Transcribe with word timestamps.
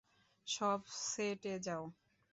সব 0.47 0.79
সেট 1.03 1.41
এ 1.45 1.55
যাও। 1.65 1.83